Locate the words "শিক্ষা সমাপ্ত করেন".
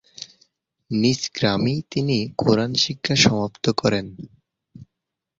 2.75-4.05